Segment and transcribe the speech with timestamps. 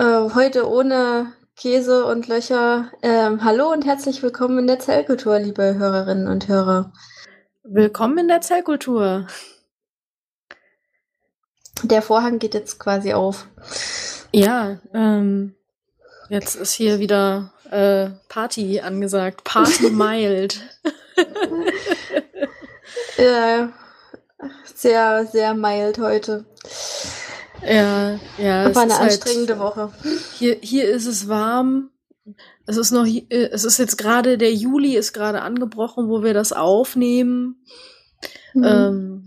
[0.00, 2.92] Äh, heute ohne Käse und Löcher.
[3.02, 6.92] Ähm, hallo und herzlich willkommen in der Zellkultur, liebe Hörerinnen und Hörer.
[7.64, 9.26] Willkommen in der Zellkultur.
[11.82, 13.48] Der Vorhang geht jetzt quasi auf.
[14.30, 15.56] Ja, ähm,
[16.28, 19.42] jetzt ist hier wieder äh, Party angesagt.
[19.42, 20.60] Party mild.
[23.16, 23.72] ja,
[24.64, 26.44] sehr, sehr mild heute.
[27.62, 28.74] Ja, ja.
[28.74, 29.92] War eine halt anstrengende halt, Woche.
[30.34, 31.90] Hier, hier ist es warm.
[32.66, 36.34] Es ist noch, äh, es ist jetzt gerade, der Juli ist gerade angebrochen, wo wir
[36.34, 37.64] das aufnehmen.
[38.54, 38.64] Mhm.
[38.64, 39.26] Ähm,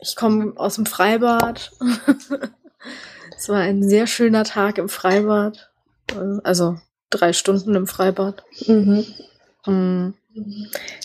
[0.00, 1.72] ich komme aus dem Freibad.
[3.36, 5.70] es war ein sehr schöner Tag im Freibad.
[6.42, 6.78] Also
[7.10, 8.44] drei Stunden im Freibad.
[8.66, 9.06] Mhm.
[9.66, 10.14] Mhm.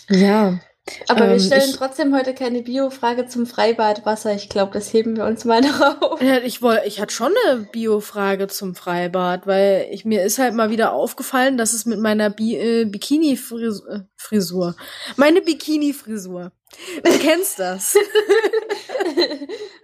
[0.09, 0.59] Ja.
[1.07, 4.35] Aber ähm, wir stellen ich, trotzdem heute keine Bio-Frage zum Freibadwasser.
[4.35, 6.21] Ich glaube, das heben wir uns mal drauf.
[6.21, 10.53] Ja, ich wollte, ich hatte schon eine Bio-Frage zum Freibad, weil ich mir ist halt
[10.53, 14.81] mal wieder aufgefallen, dass es mit meiner Bi äh, Bikini-Frisur, äh,
[15.15, 16.51] meine Bikini-Frisur.
[17.03, 17.95] Du kennst das.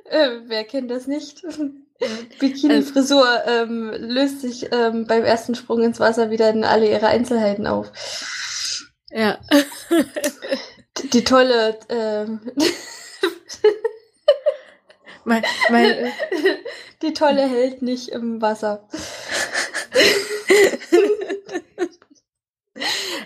[0.10, 1.44] äh, wer kennt das nicht?
[2.40, 7.66] Bikini-Frisur ähm, löst sich ähm, beim ersten Sprung ins Wasser wieder in alle ihre Einzelheiten
[7.66, 7.92] auf.
[9.12, 9.40] Ja.
[10.98, 11.80] Die tolle.
[11.90, 12.42] Ähm,
[15.24, 16.12] mein, mein,
[17.02, 18.88] die tolle hält nicht im Wasser.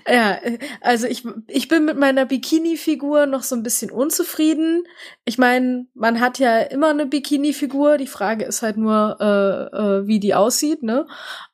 [0.07, 0.39] ja,
[0.81, 4.83] also ich, ich bin mit meiner Bikini-Figur noch so ein bisschen unzufrieden.
[5.25, 7.97] Ich meine, man hat ja immer eine Bikini-Figur.
[7.97, 11.07] Die Frage ist halt nur, äh, äh, wie die aussieht, ne?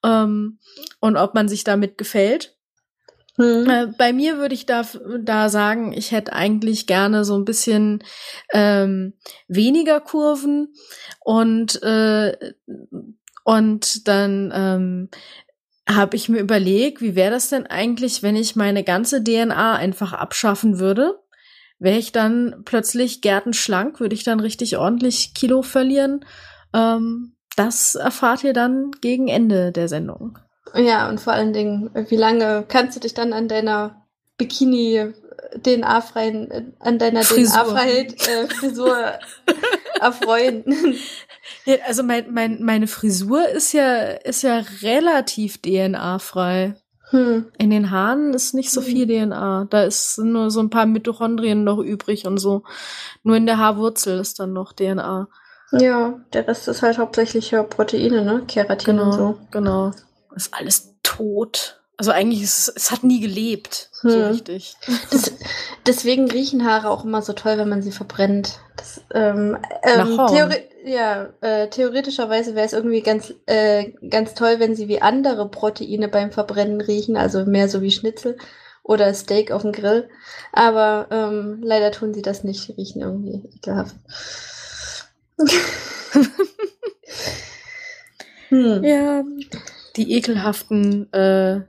[0.03, 0.59] Ähm,
[1.00, 2.58] und ob man sich damit gefällt.
[3.38, 3.70] Mhm.
[3.70, 4.84] Äh, bei mir würde ich da,
[5.22, 8.04] da sagen, ich hätte eigentlich gerne so ein bisschen
[8.54, 9.14] ähm,
[9.48, 10.74] weniger Kurven
[11.20, 12.54] und äh,
[13.44, 15.09] und dann ähm,
[15.90, 20.14] habe ich mir überlegt, wie wäre das denn eigentlich, wenn ich meine ganze DNA einfach
[20.14, 21.20] abschaffen würde?
[21.80, 24.00] Wäre ich dann plötzlich gärtenschlank?
[24.00, 26.24] Würde ich dann richtig ordentlich Kilo verlieren?
[26.74, 30.38] Ähm, das erfahrt ihr dann gegen Ende der Sendung.
[30.76, 34.06] Ja, und vor allen Dingen, wie lange kannst du dich dann an deiner
[34.38, 35.14] Bikini
[35.62, 38.98] DNA-freien, an deiner DNA-freien äh, Frisur
[40.00, 40.64] erfreuen?
[41.66, 46.76] Ja, also mein, mein, meine Frisur ist ja, ist ja relativ DNA-frei.
[47.10, 47.48] Hm.
[47.58, 48.88] In den Haaren ist nicht so hm.
[48.88, 49.68] viel DNA.
[49.70, 52.64] Da ist nur so ein paar Mitochondrien noch übrig und so.
[53.24, 55.28] Nur in der Haarwurzel ist dann noch DNA.
[55.74, 58.44] Ja, der Rest ist halt hauptsächlich ja Proteine, ne?
[58.48, 59.38] Keratin genau, und so.
[59.52, 59.92] Genau
[60.36, 61.81] ist alles tot.
[61.97, 64.09] Also eigentlich ist es, es hat nie gelebt, hm.
[64.09, 64.75] so richtig.
[65.12, 65.31] Das,
[65.86, 68.59] deswegen riechen Haare auch immer so toll, wenn man sie verbrennt.
[68.75, 74.75] Das, ähm, ähm, Theori ja, äh, theoretischerweise wäre es irgendwie ganz, äh, ganz toll, wenn
[74.75, 78.38] sie wie andere Proteine beim Verbrennen riechen, also mehr so wie Schnitzel
[78.84, 80.09] oder Steak auf dem Grill.
[80.52, 83.96] Aber ähm, leider tun sie das nicht, riechen irgendwie ekelhaft.
[88.50, 88.84] hm.
[88.84, 89.24] Ja,
[89.96, 91.62] die ekelhaften äh,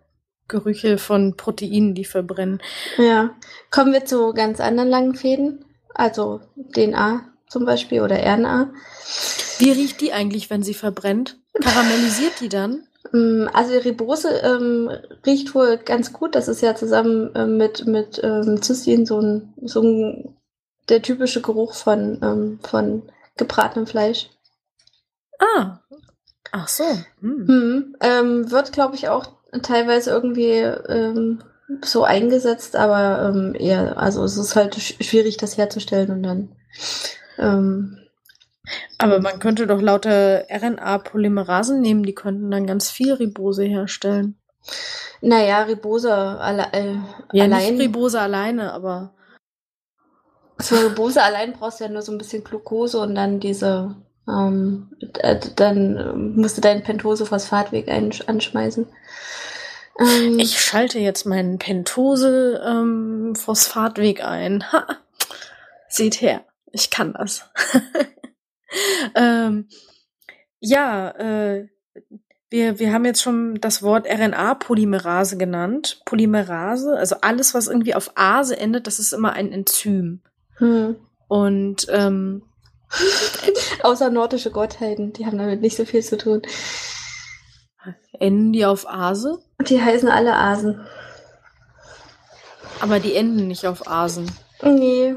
[0.48, 2.60] Gerüche von Proteinen, die verbrennen.
[2.98, 3.30] Ja.
[3.70, 6.40] Kommen wir zu ganz anderen langen Fäden, also
[6.74, 8.70] DNA zum Beispiel oder RNA.
[9.58, 11.38] Wie riecht die eigentlich, wenn sie verbrennt?
[11.60, 12.86] Karamellisiert die dann?
[13.12, 14.90] Mm, also Ribose ähm,
[15.26, 16.34] riecht wohl ganz gut.
[16.34, 20.36] Das ist ja zusammen äh, mit, mit ähm, Cystin so ein, so ein
[20.88, 23.02] der typische Geruch von, ähm, von
[23.36, 24.30] gebratenem Fleisch.
[25.38, 25.78] Ah,
[26.52, 26.84] Ach so.
[27.20, 27.48] Hm.
[27.48, 29.26] Hm, ähm, wird, glaube ich, auch
[29.62, 31.42] teilweise irgendwie ähm,
[31.82, 36.56] so eingesetzt, aber ähm, eher, also es ist halt sch schwierig, das herzustellen und dann.
[37.38, 37.98] Ähm,
[38.98, 44.36] aber man könnte doch lauter RNA-Polymerasen nehmen, die könnten dann ganz viel Ribose herstellen.
[45.22, 46.96] Naja, Ribose alle, äh,
[47.32, 47.76] ja, allein.
[47.76, 49.14] Nicht Ribose alleine, aber.
[50.60, 53.96] Für Ribose allein brauchst du ja nur so ein bisschen Glucose und dann diese
[54.28, 54.90] ähm,
[55.56, 58.86] dann musst du deinen Pentose-Phosphatweg anschmeißen.
[59.98, 64.72] Ähm, ich schalte jetzt meinen Pentose-Phosphatweg ähm, ein.
[64.72, 64.86] Ha.
[65.88, 67.50] Seht her, ich kann das.
[69.14, 69.68] ähm,
[70.60, 71.68] ja, äh,
[72.48, 76.02] wir, wir haben jetzt schon das Wort RNA-Polymerase genannt.
[76.04, 80.20] Polymerase, also alles, was irgendwie auf Ase endet, das ist immer ein Enzym.
[80.56, 80.96] Hm.
[81.28, 82.42] Und ähm,
[83.82, 86.42] Außer nordische Gottheiten, die haben damit nicht so viel zu tun.
[88.12, 89.42] Enden die auf Ase?
[89.66, 90.86] Die heißen alle Asen.
[92.80, 94.30] Aber die enden nicht auf Asen.
[94.62, 95.16] Nee.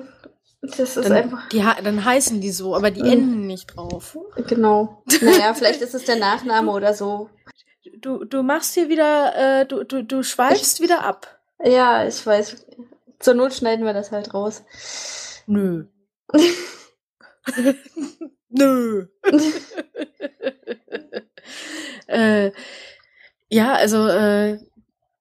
[0.61, 1.49] Das ist dann, einfach.
[1.49, 3.11] Die, dann heißen die so, aber die mhm.
[3.11, 4.17] enden nicht drauf.
[4.47, 5.03] Genau.
[5.21, 7.29] Naja, vielleicht ist es der Nachname oder so.
[7.99, 11.39] Du, du machst hier wieder, äh, du, du, du schweifst ich, wieder ab.
[11.63, 12.65] Ja, ich weiß.
[13.19, 14.63] Zur Not schneiden wir das halt raus.
[15.45, 15.85] Nö.
[18.49, 19.07] Nö.
[22.07, 22.51] äh,
[23.49, 24.59] ja, also äh,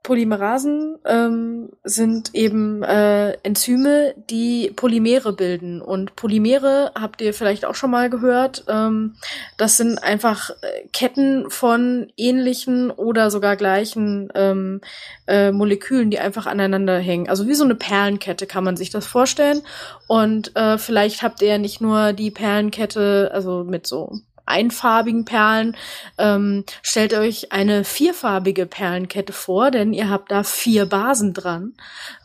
[0.04, 5.80] Polymerasen ähm, sind eben äh, Enzyme, die Polymere bilden.
[5.80, 8.64] Und Polymere habt ihr vielleicht auch schon mal gehört.
[8.68, 9.16] Ähm,
[9.56, 14.82] das sind einfach äh, Ketten von ähnlichen oder sogar gleichen ähm,
[15.26, 17.30] äh, Molekülen, die einfach aneinander hängen.
[17.30, 19.62] Also wie so eine Perlenkette kann man sich das vorstellen.
[20.06, 25.76] Und äh, vielleicht habt ihr ja nicht nur die Perlenkette, also mit so einfarbigen Perlen.
[26.18, 31.74] Ähm, stellt euch eine vierfarbige Perlenkette vor, denn ihr habt da vier Basen dran.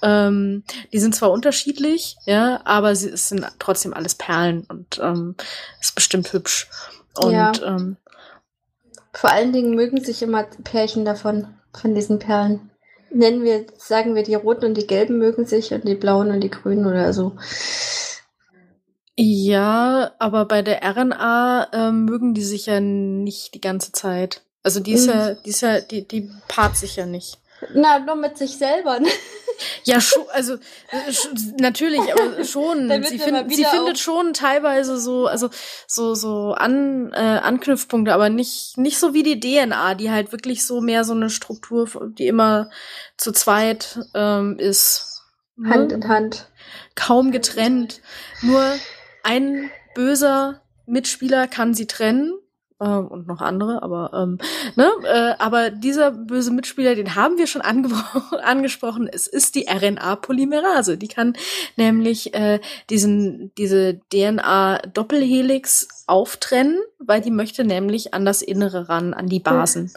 [0.02, 5.36] Ähm, die sind zwar unterschiedlich, ja, aber sie, es sind trotzdem alles Perlen und ähm,
[5.80, 6.68] ist bestimmt hübsch.
[7.16, 7.52] Und ja.
[7.66, 7.98] ähm,
[9.14, 12.70] vor allen Dingen mögen sich immer Pärchen davon, von diesen Perlen.
[13.12, 16.42] Nennen wir, sagen wir, die roten und die gelben mögen sich und die blauen und
[16.42, 17.36] die grünen oder so.
[19.22, 24.44] Ja, aber bei der RNA ähm, mögen die sich ja nicht die ganze Zeit.
[24.64, 25.14] Also die ist mhm.
[25.14, 27.38] ja, die ist ja, die, die paart sich ja nicht.
[27.74, 29.02] Na, nur mit sich selber.
[29.02, 29.10] Ne?
[29.84, 31.12] Ja, schon, also äh,
[31.60, 32.88] natürlich, aber schon.
[33.10, 35.50] sie, find, sie findet schon teilweise so, also
[35.86, 40.66] so so an äh, Anknüpfpunkte, aber nicht nicht so wie die DNA, die halt wirklich
[40.66, 42.70] so mehr so eine Struktur, die immer
[43.18, 45.24] zu zweit ähm, ist.
[45.58, 45.72] Ne?
[45.72, 46.48] Hand in Hand.
[46.96, 48.00] Kaum getrennt.
[48.42, 48.64] Nur
[49.24, 52.34] ein böser Mitspieler kann sie trennen
[52.80, 54.38] äh, und noch andere, aber ähm,
[54.76, 57.62] ne, äh, aber dieser böse Mitspieler, den haben wir schon
[58.42, 59.10] angesprochen.
[59.12, 60.98] Es ist die RNA-Polymerase.
[60.98, 61.34] Die kann
[61.76, 69.28] nämlich äh, diesen diese DNA-Doppelhelix auftrennen, weil die möchte nämlich an das Innere ran, an
[69.28, 69.92] die Basen.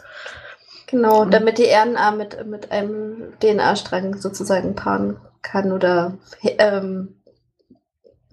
[0.87, 7.15] Genau, damit die RNA mit mit einem DNA-Strang sozusagen paaren kann oder ähm,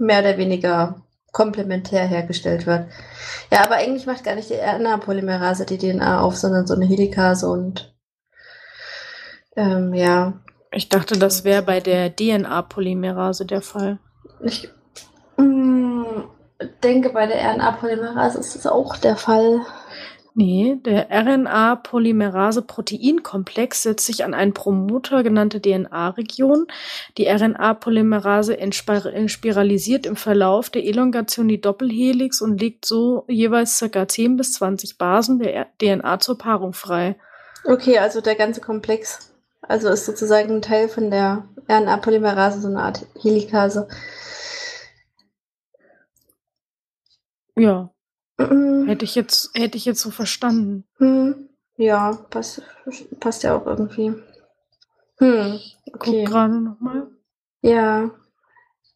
[0.01, 1.03] mehr oder weniger
[1.33, 2.87] komplementär hergestellt wird.
[3.53, 7.49] Ja, aber eigentlich macht gar nicht die RNA-Polymerase die DNA auf, sondern so eine Helikase
[7.49, 7.95] und
[9.57, 10.35] ähm, ja.
[10.73, 13.99] Ich dachte, das wäre bei der DNA-Polymerase der Fall.
[14.41, 14.69] Ich
[15.37, 16.31] mh, mm,
[16.83, 19.61] denke, bei der RNA-Polymerase ist es auch der Fall.
[20.41, 26.67] Nee, der RNA-Polymerase-Proteinkomplex setzt sich an einen Promoter genannte DNA-Region.
[27.19, 34.09] Die RNA-Polymerase entspiralisiert im Verlauf der Elongation die Doppelhelix und legt so jeweils ca.
[34.09, 37.17] 10 bis 20 Basen der DNA zur Paarung frei.
[37.67, 39.35] Okay, also der ganze Komplex.
[39.61, 43.89] Also ist sozusagen ein Teil von der RNA-Polymerase so eine Art Helikase.
[47.57, 47.91] Ja.
[48.87, 50.85] Hätte ich jetzt, hätte ich jetzt so verstanden.
[50.99, 51.49] Mhm.
[51.77, 52.63] Ja, passt,
[53.21, 54.15] passt ja auch irgendwie.
[55.19, 55.59] Hm,
[55.93, 56.25] okay.
[56.25, 57.09] Guck gerade nochmal.
[57.63, 58.11] Ja,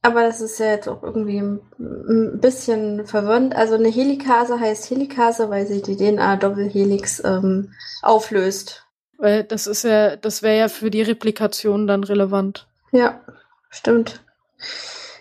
[0.02, 3.56] aber das ist ja jetzt auch irgendwie ein bisschen verwirrend.
[3.56, 8.86] Also eine Helikase heißt Helikase, weil sie die DNA-Doppelhelix ähm, auflöst.
[9.16, 12.66] Weil das ist ja, das wäre ja für die Replikation dann relevant.
[12.92, 13.20] Ja,
[13.70, 14.22] stimmt.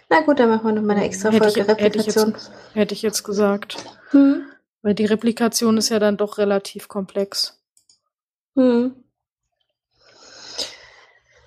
[0.09, 2.25] Na gut, dann machen wir noch mal eine extra Folge hätte ich, Replikation.
[2.25, 3.77] Hätte ich, jetzt, hätte ich jetzt gesagt.
[4.13, 4.45] Hm.
[4.81, 7.61] Weil die Replikation ist ja dann doch relativ komplex.
[8.55, 8.95] Hm.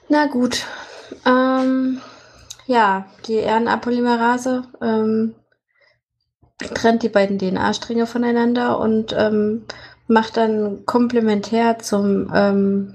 [0.08, 0.64] Na gut.
[1.24, 2.00] Ähm,
[2.66, 5.34] ja, die RNA-Polymerase ähm,
[6.58, 9.66] trennt die beiden DNA-Stränge voneinander und ähm,
[10.08, 12.94] macht dann komplementär zum ähm,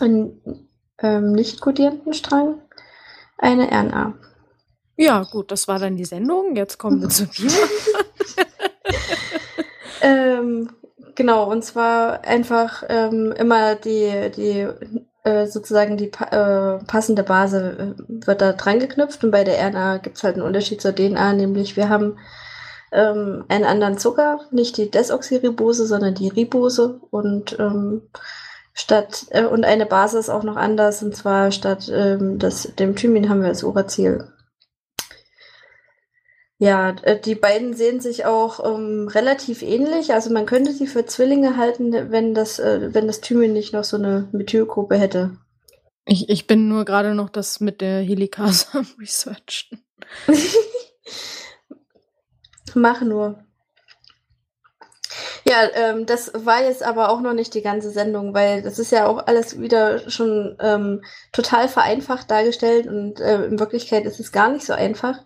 [0.00, 2.60] ähm, nicht kodierenden Strang
[3.38, 4.14] eine RNA.
[4.96, 6.54] Ja, gut, das war dann die Sendung.
[6.54, 7.50] Jetzt kommen wir zu dir.
[10.02, 10.70] ähm,
[11.14, 14.68] genau, und zwar einfach ähm, immer die, die
[15.24, 19.22] äh, sozusagen die äh, passende Base äh, wird da dran geknüpft.
[19.22, 22.18] Und bei der RNA gibt es halt einen Unterschied zur DNA, nämlich wir haben
[22.90, 27.00] ähm, einen anderen Zucker, nicht die Desoxyribose, sondern die Ribose.
[27.10, 28.02] Und ähm,
[28.74, 31.02] statt äh, und eine Base ist auch noch anders.
[31.02, 34.26] Und zwar statt ähm, das, dem Thymin haben wir das Uracil.
[36.62, 40.12] Ja, äh, die beiden sehen sich auch ähm, relativ ähnlich.
[40.12, 43.82] Also man könnte sie für Zwillinge halten, wenn das, äh, wenn das Thymin nicht noch
[43.82, 45.36] so eine Methylgruppe hätte.
[46.04, 49.82] Ich, ich bin nur gerade noch das mit der Helikase am Researchen.
[52.76, 53.42] Mach nur.
[55.44, 58.92] Ja, ähm, das war jetzt aber auch noch nicht die ganze Sendung, weil das ist
[58.92, 64.30] ja auch alles wieder schon ähm, total vereinfacht dargestellt und äh, in Wirklichkeit ist es
[64.30, 65.18] gar nicht so einfach,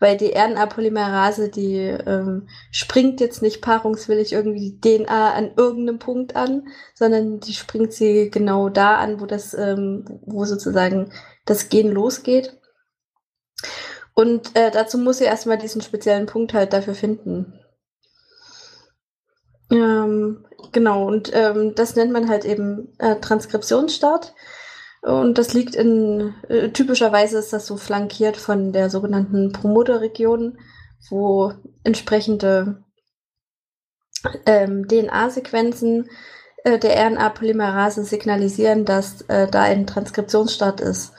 [0.00, 6.34] weil die RNA-Polymerase, die ähm, springt jetzt nicht paarungswillig irgendwie die DNA an irgendeinem Punkt
[6.34, 11.12] an, sondern die springt sie genau da an, wo das, ähm, wo sozusagen
[11.46, 12.58] das Gen losgeht.
[14.14, 17.59] Und äh, dazu muss sie erstmal diesen speziellen Punkt halt dafür finden.
[19.70, 24.34] Ähm, genau, und ähm, das nennt man halt eben äh, Transkriptionsstart.
[25.02, 30.58] Und das liegt in, äh, typischerweise ist das so flankiert von der sogenannten Promoterregion,
[31.08, 32.84] wo entsprechende
[34.44, 36.10] ähm, DNA-Sequenzen
[36.64, 41.12] äh, der RNA-Polymerase signalisieren, dass äh, da ein Transkriptionsstart ist.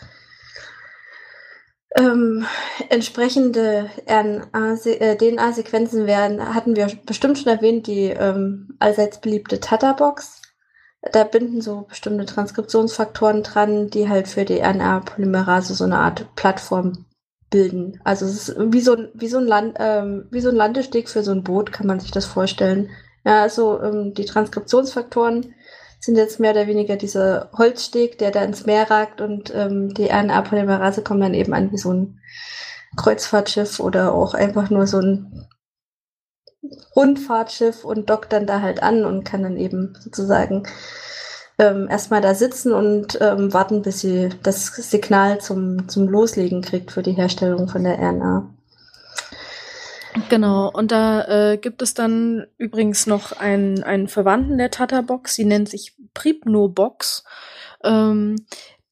[1.98, 2.46] Ähm,
[2.90, 10.42] entsprechende äh, DNA-Sequenzen werden, hatten wir bestimmt schon erwähnt, die ähm, allseits beliebte Tata-Box.
[11.12, 17.06] Da binden so bestimmte Transkriptionsfaktoren dran, die halt für die RNA-Polymerase so eine Art Plattform
[17.50, 18.00] bilden.
[18.04, 21.24] Also es ist wie so, wie so, ein, Land, ähm, wie so ein Landesteg für
[21.24, 22.90] so ein Boot, kann man sich das vorstellen.
[23.26, 25.54] Ja, also ähm, die Transkriptionsfaktoren
[26.02, 30.10] sind jetzt mehr oder weniger dieser Holzsteg, der da ins Meer ragt und ähm, die
[30.10, 32.20] RNA-Polymerase kommen dann eben an wie so ein
[32.98, 35.48] Kreuzfahrtschiff oder auch einfach nur so ein
[36.96, 40.64] Rundfahrtschiff und dockt dann da halt an und kann dann eben sozusagen
[41.60, 46.92] ähm, erstmal da sitzen und ähm, warten, bis sie das Signal zum, zum Loslegen kriegt
[46.92, 48.50] für die Herstellung von der RNA.
[50.30, 55.46] Genau, und da äh, gibt es dann übrigens noch einen, einen Verwandten der Tata-Box, die
[55.46, 57.24] nennt sich Pripno-Box.
[57.84, 58.36] Ähm,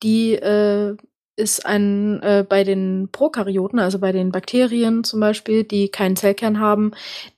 [0.02, 0.96] die äh,
[1.40, 6.60] ist ein äh, bei den Prokaryoten, also bei den Bakterien zum Beispiel, die keinen Zellkern
[6.60, 6.92] haben,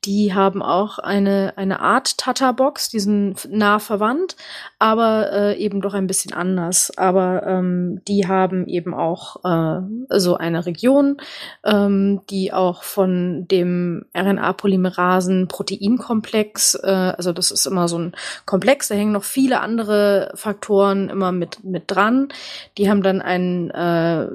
[0.03, 4.36] die haben auch eine eine Art Tata-Box, die sind nah verwandt,
[4.79, 6.91] aber äh, eben doch ein bisschen anders.
[6.98, 9.79] Aber ähm, die haben eben auch äh,
[10.10, 11.17] so eine Region,
[11.63, 18.13] ähm, die auch von dem RNA-Polymerasen-Proteinkomplex, äh, also das ist immer so ein
[18.46, 22.29] Komplex, da hängen noch viele andere Faktoren immer mit mit dran.
[22.77, 24.27] Die haben dann einen äh, äh,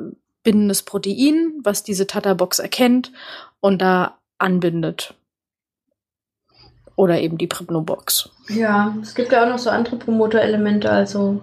[0.43, 3.13] bindendes Protein, was diese Tata-Box erkennt
[3.61, 5.15] und da anbindet.
[6.95, 8.31] Oder eben die Pripnobox.
[8.49, 10.91] Ja, es gibt ja auch noch so andere Promoterelemente.
[10.91, 11.43] Also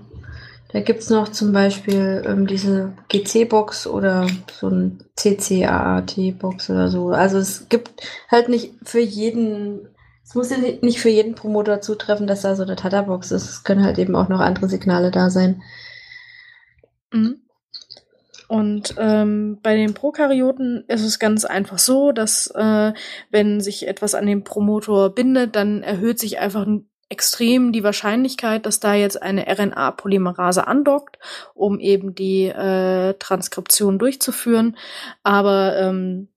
[0.73, 7.09] da gibt es noch zum Beispiel ähm, diese GC-Box oder so ein CCAAT-Box oder so.
[7.09, 7.91] Also es gibt
[8.31, 9.87] halt nicht für jeden,
[10.23, 13.49] es muss ja nicht für jeden Promoter zutreffen, dass da so eine Tata-Box ist.
[13.49, 15.61] Es können halt eben auch noch andere Signale da sein.
[17.11, 17.42] Mhm.
[18.53, 22.93] Und ähm, bei den Prokaryoten ist es ganz einfach so, dass äh,
[23.31, 26.67] wenn sich etwas an den Promotor bindet, dann erhöht sich einfach
[27.09, 31.17] extrem die Wahrscheinlichkeit, dass da jetzt eine RNA-Polymerase andockt,
[31.55, 34.77] um eben die äh, Transkription durchzuführen.
[35.23, 36.27] Aber ähm,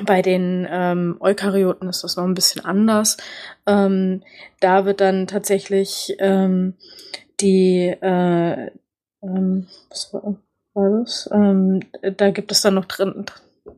[0.00, 3.16] bei den ähm, Eukaryoten ist das noch ein bisschen anders.
[3.66, 4.22] Ähm,
[4.60, 6.74] da wird dann tatsächlich ähm,
[7.40, 8.70] die äh,
[9.20, 10.36] ähm, was war,
[10.78, 11.28] war das.
[11.32, 11.80] Ähm,
[12.16, 13.26] da gibt es dann noch Tran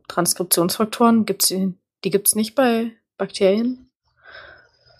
[0.07, 1.25] Transkriptionsfaktoren.
[1.25, 3.89] Gibt's die, die gibt es nicht bei Bakterien?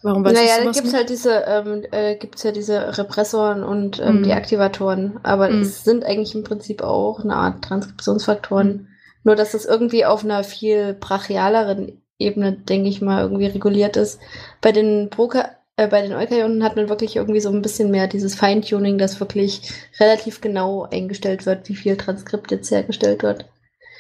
[0.04, 4.00] Warum weiß naja, da gibt es halt diese, ähm, äh, gibt's ja diese Repressoren und
[4.00, 4.24] ähm, mhm.
[4.24, 5.62] die Aktivatoren, aber mhm.
[5.62, 8.68] es sind eigentlich im Prinzip auch eine Art Transkriptionsfaktoren.
[8.68, 8.88] Mhm.
[9.24, 14.20] Nur dass das irgendwie auf einer viel brachialeren Ebene, denke ich mal, irgendwie reguliert ist.
[14.62, 18.08] Bei den Broker äh, bei den Eukaryoten hat man wirklich irgendwie so ein bisschen mehr
[18.08, 23.46] dieses Feintuning, dass wirklich relativ genau eingestellt wird, wie viel Transkript jetzt hergestellt wird.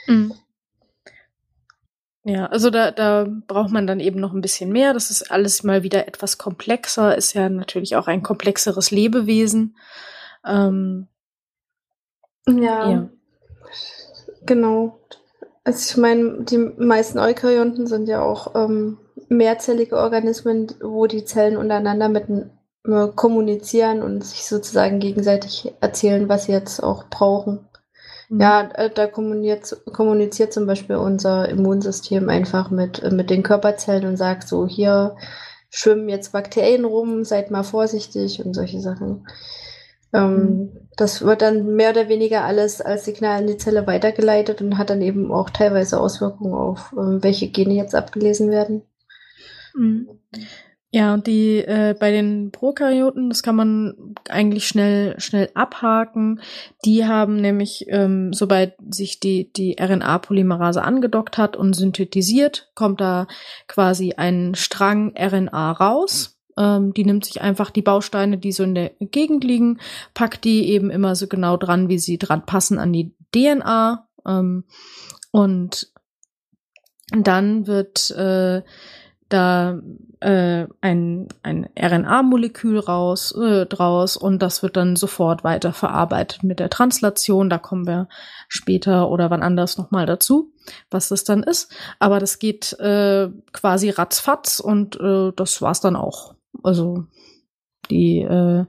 [0.05, 0.33] Mhm.
[2.23, 4.93] Ja, also da, da braucht man dann eben noch ein bisschen mehr.
[4.93, 9.75] Das ist alles mal wieder etwas komplexer, ist ja natürlich auch ein komplexeres Lebewesen.
[10.45, 11.07] Ähm,
[12.47, 13.09] ja, ja,
[14.45, 14.99] genau.
[15.63, 18.99] Also ich meine, die meisten Eukaryoten sind ja auch ähm,
[19.31, 26.45] mehrzellige Organismen, wo die Zellen untereinander mit äh, kommunizieren und sich sozusagen gegenseitig erzählen, was
[26.45, 27.67] sie jetzt auch brauchen.
[28.29, 28.41] Mhm.
[28.41, 34.05] Ja, äh, da kommuniziert, kommuniziert zum Beispiel unser Immunsystem einfach mit, äh, mit den Körperzellen
[34.05, 35.15] und sagt so, hier
[35.69, 39.25] schwimmen jetzt Bakterien rum, seid mal vorsichtig und solche Sachen.
[40.11, 40.71] Ähm, mhm.
[40.97, 44.89] Das wird dann mehr oder weniger alles als Signal in die Zelle weitergeleitet und hat
[44.89, 48.83] dann eben auch teilweise Auswirkungen auf, welche Gene jetzt abgelesen werden.
[49.75, 50.07] Mhm.
[50.93, 56.41] Ja, und die äh, bei den Prokaryoten, das kann man eigentlich schnell schnell abhaken.
[56.83, 63.27] Die haben nämlich, ähm, sobald sich die die RNA-Polymerase angedockt hat und synthetisiert, kommt da
[63.69, 66.37] quasi ein Strang RNA raus.
[66.57, 69.79] Ähm, die nimmt sich einfach die Bausteine, die so in der Gegend liegen,
[70.13, 74.09] packt die eben immer so genau dran, wie sie dran passen an die DNA.
[74.27, 74.65] Ähm,
[75.31, 75.87] und
[77.11, 78.61] dann wird äh,
[79.33, 79.79] da
[80.19, 86.59] äh, ein, ein RNA-Molekül raus, äh, draus und das wird dann sofort weiter verarbeitet mit
[86.59, 87.49] der Translation.
[87.49, 88.07] Da kommen wir
[88.47, 90.51] später oder wann anders nochmal dazu,
[90.89, 91.73] was das dann ist.
[91.99, 96.35] Aber das geht äh, quasi ratzfatz und äh, das war's dann auch.
[96.63, 97.05] Also
[97.89, 98.65] die, äh,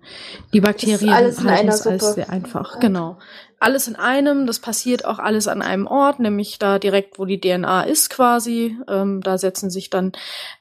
[0.52, 2.80] die Bakterien alles in einer es als sehr einfach.
[2.80, 3.18] Genau.
[3.60, 7.40] Alles in einem, das passiert auch alles an einem Ort, nämlich da direkt, wo die
[7.40, 8.76] DNA ist quasi.
[8.88, 10.12] Ähm, da setzen sich dann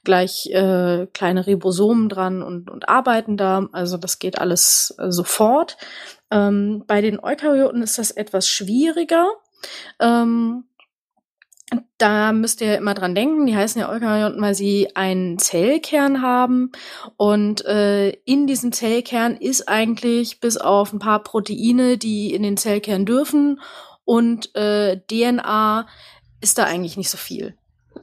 [0.04, 3.68] gleich äh, kleine Ribosomen dran und, und arbeiten da.
[3.72, 5.78] Also das geht alles äh, sofort.
[6.30, 9.28] Ähm, bei den Eukaryoten ist das etwas schwieriger.
[10.00, 10.66] Ähm,
[11.98, 16.72] da müsst ihr immer dran denken, die heißen ja Eukaryoten, weil sie einen Zellkern haben.
[17.16, 22.58] Und äh, in diesem Zellkern ist eigentlich bis auf ein paar Proteine, die in den
[22.58, 23.60] Zellkern dürfen,
[24.04, 25.88] und äh, DNA
[26.42, 27.56] ist da eigentlich nicht so viel.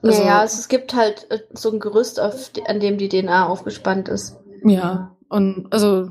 [0.02, 3.46] Also, ja, also es gibt halt äh, so ein Gerüst, auf, an dem die DNA
[3.46, 4.36] aufgespannt ist.
[4.64, 6.10] Ja, und also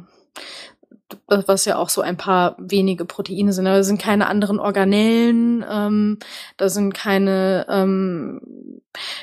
[1.27, 3.65] was ja auch so ein paar wenige Proteine sind.
[3.65, 6.19] Da sind keine anderen Organellen, ähm,
[6.57, 8.81] da sind keine, ähm,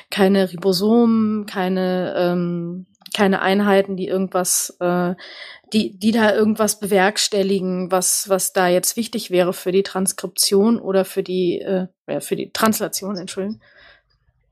[0.09, 5.15] keine Ribosomen, keine, ähm, keine Einheiten, die irgendwas, äh,
[5.73, 11.05] die, die da irgendwas bewerkstelligen, was, was da jetzt wichtig wäre für die Transkription oder
[11.05, 11.87] für die, äh,
[12.19, 13.61] für die Translation, Entschuldigung.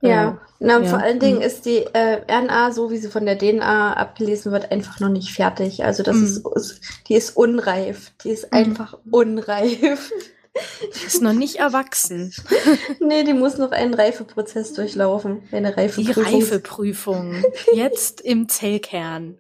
[0.08, 0.90] Ja, na, ja.
[0.90, 1.44] vor allen Dingen mhm.
[1.44, 5.34] ist die äh, RNA, so wie sie von der DNA abgelesen wird, einfach noch nicht
[5.34, 5.84] fertig.
[5.84, 6.44] Also das mhm.
[6.56, 8.12] ist, die ist unreif.
[8.24, 8.58] Die ist mhm.
[8.58, 10.12] einfach unreif.
[10.96, 12.34] Die ist noch nicht erwachsen.
[13.00, 15.42] nee, die muss noch einen Reifeprozess durchlaufen.
[15.52, 16.24] Eine Reifeprüfung.
[16.24, 17.44] Die Reifeprüfung.
[17.74, 19.40] Jetzt im Zellkern.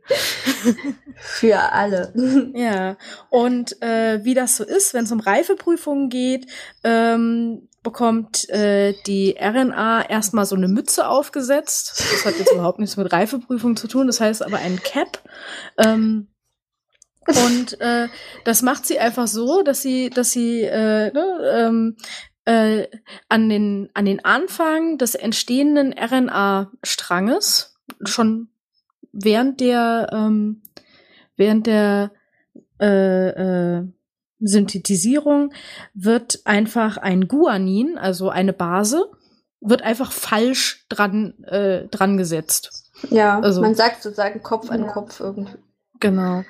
[1.15, 2.13] Für alle.
[2.55, 2.97] Ja.
[3.29, 6.47] Und äh, wie das so ist, wenn es um Reifeprüfungen geht,
[6.83, 12.03] ähm, bekommt äh, die RNA erstmal so eine Mütze aufgesetzt.
[12.11, 14.07] Das hat jetzt überhaupt nichts mit Reifeprüfung zu tun.
[14.07, 15.21] Das heißt aber ein Cap.
[15.77, 16.29] Ähm,
[17.27, 18.07] und äh,
[18.43, 21.97] das macht sie einfach so, dass sie, dass sie äh, ne, ähm,
[22.45, 22.87] äh,
[23.29, 28.49] an den an den Anfang des entstehenden RNA-Stranges schon
[29.13, 30.63] während der ähm,
[31.37, 32.11] während der
[32.81, 33.87] äh, äh,
[34.43, 35.53] Synthetisierung
[35.93, 39.09] wird einfach ein Guanin, also eine Base,
[39.61, 42.91] wird einfach falsch dran, äh, dran gesetzt.
[43.09, 44.91] Ja, also, man sagt sozusagen Kopf an ja.
[44.91, 45.53] Kopf irgendwie.
[45.99, 46.43] Genau.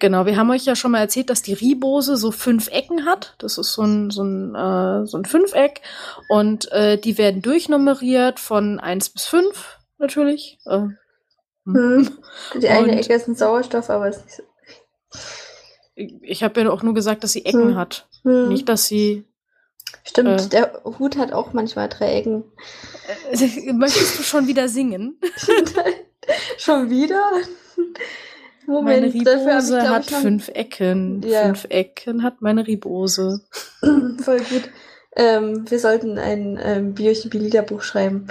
[0.00, 3.34] Genau, wir haben euch ja schon mal erzählt, dass die Ribose so fünf Ecken hat.
[3.38, 5.80] Das ist so ein, so ein, äh, so ein Fünfeck.
[6.28, 10.60] Und äh, die werden durchnummeriert von eins bis fünf natürlich.
[10.66, 10.86] Äh,
[11.64, 12.10] hm.
[12.60, 14.42] Die eine Ecke ist ein Sauerstoff, aber es ist nicht so
[16.22, 17.76] ich habe ja auch nur gesagt, dass sie Ecken hm.
[17.76, 18.06] hat.
[18.22, 18.48] Hm.
[18.48, 19.24] Nicht, dass sie.
[20.04, 22.44] Stimmt, äh, der Hut hat auch manchmal drei Ecken.
[23.32, 25.18] Äh, möchtest du schon wieder singen?
[26.58, 27.22] schon wieder?
[28.66, 31.22] Moment, meine Ribose ich, hat fünf Ecken.
[31.26, 31.44] Ja.
[31.44, 33.40] Fünf Ecken hat meine Ribose.
[33.80, 34.70] Voll gut.
[35.16, 38.28] Ähm, wir sollten ein ähm, Biochemie-Liederbuch schreiben.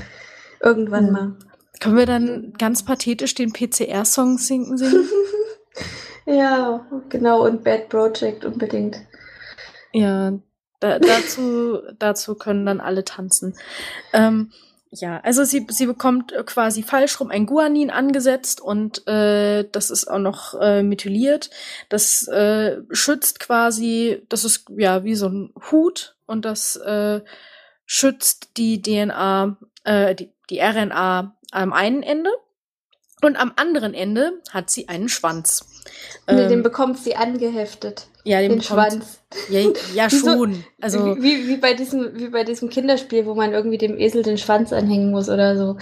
[0.62, 1.14] Irgendwann hm.
[1.14, 1.36] mal.
[1.80, 4.78] Können wir dann ganz pathetisch den PCR-Song singen?
[4.78, 5.10] singen?
[6.28, 8.98] Ja, genau, und Bad Project unbedingt.
[9.94, 10.34] Ja,
[10.82, 13.56] da, dazu, dazu können dann alle tanzen.
[14.12, 14.52] Ähm,
[14.90, 20.08] ja, also sie, sie bekommt quasi falsch rum ein Guanin angesetzt und äh, das ist
[20.10, 21.50] auch noch äh, methyliert.
[21.88, 27.22] Das äh, schützt quasi, das ist ja wie so ein Hut und das äh,
[27.86, 32.32] schützt die DNA, äh, die, die RNA am einen Ende
[33.24, 35.66] und am anderen Ende hat sie einen Schwanz.
[36.30, 38.08] Nee, ähm, den bekommt sie angeheftet.
[38.24, 39.22] Ja, den, den bekommt, Schwanz.
[39.50, 39.62] Ja,
[39.96, 40.54] ja schon.
[40.54, 44.22] So, also wie, wie bei diesem wie bei diesem Kinderspiel, wo man irgendwie dem Esel
[44.22, 45.78] den Schwanz anhängen muss oder so.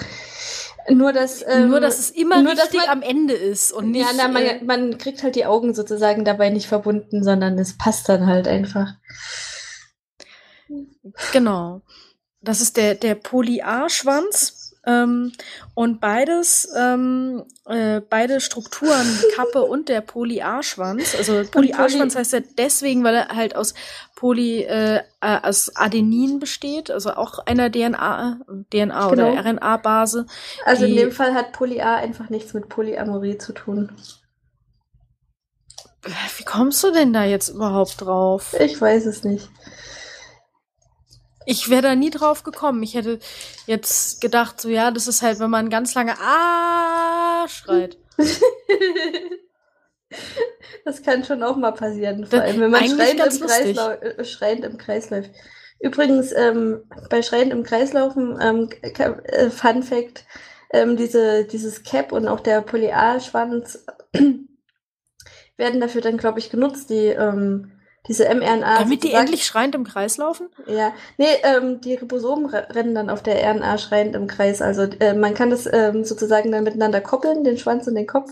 [0.87, 4.05] Nur dass ähm, nur dass es immer nur, richtig man, am Ende ist und nicht.
[4.05, 7.77] Ja, na, man, äh, man kriegt halt die Augen sozusagen dabei nicht verbunden, sondern es
[7.77, 8.93] passt dann halt einfach.
[11.33, 11.81] Genau.
[12.41, 14.54] Das ist der der Polyar-Schwanz
[14.85, 15.31] Ähm,
[15.73, 22.33] und beides, ähm, äh, beide Strukturen, die Kappe und der Poly-A-Schwanz, also Poly-A-Schwanz Poly heißt
[22.33, 23.73] ja deswegen, weil er halt aus
[24.15, 28.39] Poly, äh, aus Adenin besteht, also auch einer DNA,
[28.71, 29.11] DNA genau.
[29.11, 30.27] oder RNA-Base.
[30.65, 33.91] Also in dem Fall hat Poly-A einfach nichts mit Polyamorie zu tun.
[36.37, 38.55] Wie kommst du denn da jetzt überhaupt drauf?
[38.59, 39.49] Ich weiß es nicht.
[41.45, 42.83] Ich wäre da nie drauf gekommen.
[42.83, 43.19] Ich hätte
[43.67, 47.97] jetzt gedacht, so ja, das ist halt, wenn man ganz lange Ah schreit.
[50.85, 54.65] das kann schon auch mal passieren, vor allem wenn man schreiend im, Kreislauf, äh, schreiend
[54.65, 55.31] im Kreis läuft.
[55.79, 60.25] Übrigens, ähm, bei Schreiend im Kreislaufen, ähm, äh, Fun Fact,
[60.71, 63.85] ähm, diese, dieses Cap und auch der Polyalschwanz
[65.57, 67.74] werden dafür dann, glaube ich, genutzt, die ähm,
[68.07, 68.79] diese mRNA.
[68.79, 70.49] Damit die endlich schreiend im Kreis laufen?
[70.67, 70.93] Ja.
[71.17, 74.61] Nee, ähm, die Ribosomen rennen dann auf der RNA schreiend im Kreis.
[74.61, 78.31] Also äh, man kann das ähm, sozusagen dann miteinander koppeln, den Schwanz und den Kopf.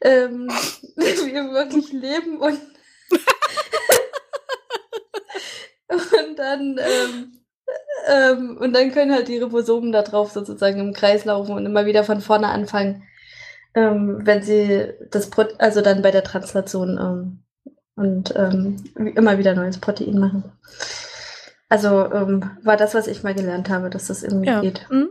[0.00, 0.48] Ähm,
[0.96, 2.58] wie wir wirklich leben und
[5.88, 7.32] und dann ähm,
[8.08, 11.86] ähm, und dann können halt die Ribosomen da drauf sozusagen im Kreis laufen und immer
[11.86, 13.04] wieder von vorne anfangen,
[13.74, 17.41] ähm, wenn sie das Pro also dann bei der Translation ähm,
[17.96, 20.44] und ähm, immer wieder neues Protein machen.
[21.68, 24.60] Also ähm, war das, was ich mal gelernt habe, dass das irgendwie ja.
[24.60, 24.86] geht.
[24.90, 25.10] Mhm.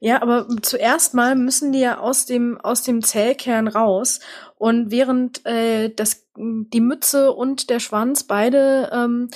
[0.00, 4.20] Ja, aber zuerst mal müssen die ja aus dem aus dem Zellkern raus
[4.56, 9.30] und während äh, das die Mütze und der Schwanz beide ähm,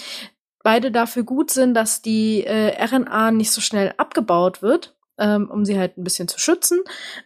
[0.62, 5.64] beide dafür gut sind, dass die äh, RNA nicht so schnell abgebaut wird, ähm, um
[5.64, 6.81] sie halt ein bisschen zu schützen,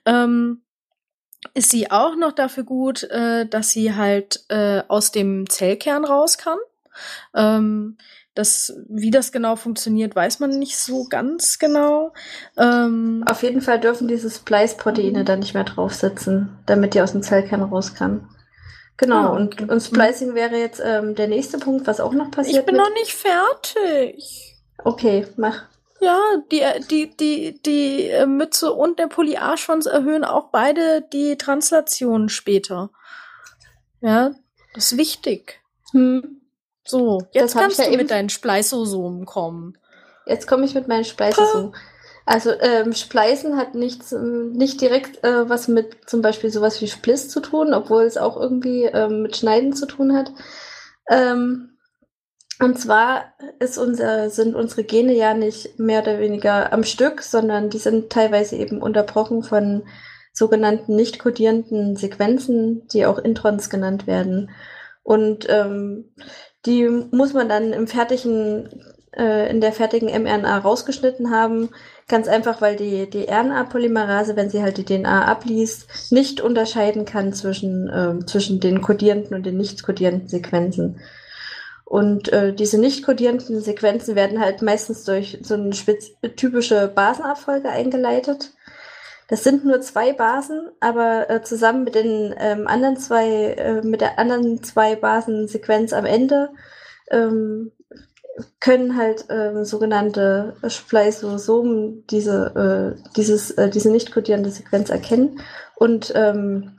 [0.05, 0.62] ähm,
[1.55, 6.39] ist sie auch noch dafür gut, äh, dass sie halt äh, aus dem Zellkern raus
[6.39, 6.59] kann.
[7.35, 7.97] Ähm,
[8.35, 12.15] das, wie das genau funktioniert, weiß man nicht so ganz genau.
[12.57, 17.23] Ähm, Auf jeden Fall dürfen diese Splice-Proteine da nicht mehr draufsitzen, damit die aus dem
[17.23, 18.29] Zellkern raus kann.
[18.97, 19.63] Genau, ah, okay.
[19.63, 22.59] und, und Splicing wäre jetzt ähm, der nächste Punkt, was auch noch passiert.
[22.59, 24.57] Ich bin noch nicht fertig.
[24.79, 25.65] Okay, mach.
[26.03, 26.19] Ja,
[26.51, 32.91] die, die, die, die äh, Mütze und der Polyarschwanz erhöhen auch beide die Translation später.
[34.01, 34.33] Ja,
[34.75, 35.61] das ist wichtig.
[35.93, 36.41] Hm.
[36.85, 39.79] So, jetzt kannst du ja mit deinen Spleißosomen kommen.
[40.27, 41.73] Jetzt komme ich mit meinen Spleißosomen.
[42.27, 46.89] Also ähm, Spleißen hat nichts, ähm, nicht direkt äh, was mit zum Beispiel sowas wie
[46.89, 50.33] Spliss zu tun, obwohl es auch irgendwie ähm, mit Schneiden zu tun hat.
[51.09, 51.72] Ähm,
[52.63, 53.25] und zwar
[53.59, 58.11] ist unser, sind unsere Gene ja nicht mehr oder weniger am Stück, sondern die sind
[58.11, 59.83] teilweise eben unterbrochen von
[60.33, 64.51] sogenannten nicht kodierenden Sequenzen, die auch Introns genannt werden.
[65.03, 66.13] Und ähm,
[66.65, 68.69] die muss man dann im fertigen,
[69.17, 71.71] äh, in der fertigen mRNA rausgeschnitten haben.
[72.07, 77.33] Ganz einfach, weil die, die RNA-Polymerase, wenn sie halt die DNA abliest, nicht unterscheiden kann
[77.33, 81.01] zwischen, äh, zwischen den kodierenden und den nicht kodierenden Sequenzen.
[81.93, 85.73] Und äh, diese nicht kodierenden Sequenzen werden halt meistens durch so eine
[86.37, 88.55] typische Basenabfolge eingeleitet.
[89.29, 93.29] Das sind nur zwei Basen, aber äh, zusammen mit den ähm, anderen zwei,
[93.59, 96.49] äh, mit der anderen zwei Basensequenz am Ende
[97.11, 97.73] ähm,
[98.59, 105.43] können halt ähm, sogenannte Spliceosomen diese, äh, dieses, äh, diese nicht kodierende Sequenz erkennen
[105.77, 106.79] und ähm,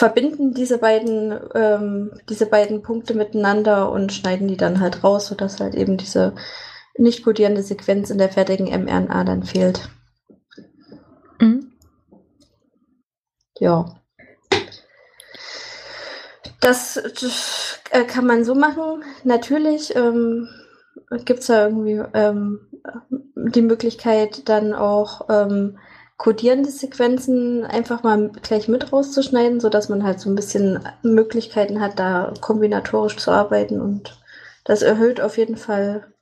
[0.00, 5.60] verbinden diese beiden, ähm, diese beiden Punkte miteinander und schneiden die dann halt raus, sodass
[5.60, 6.34] halt eben diese
[6.96, 9.90] nicht kodierende Sequenz in der fertigen mRNA dann fehlt.
[11.38, 11.72] Mhm.
[13.58, 13.94] Ja.
[16.62, 19.04] Das, das äh, kann man so machen.
[19.24, 20.48] Natürlich ähm,
[21.26, 22.70] gibt es da irgendwie ähm,
[23.36, 25.76] die Möglichkeit, dann auch ähm,
[26.20, 31.98] kodierende Sequenzen einfach mal gleich mit rauszuschneiden, sodass man halt so ein bisschen Möglichkeiten hat,
[31.98, 33.80] da kombinatorisch zu arbeiten.
[33.80, 34.20] Und
[34.64, 36.12] das erhöht auf jeden Fall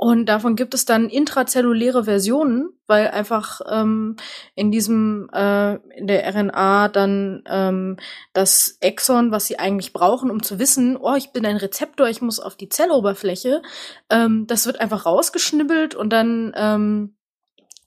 [0.04, 4.16] Und davon gibt es dann intrazelluläre Versionen, weil einfach ähm,
[4.56, 7.98] in diesem äh, in der RNA dann ähm,
[8.34, 12.20] das Exon, was sie eigentlich brauchen, um zu wissen, oh, ich bin ein Rezeptor, ich
[12.20, 13.62] muss auf die Zelloberfläche,
[14.10, 17.16] ähm, das wird einfach rausgeschnibbelt und dann ähm,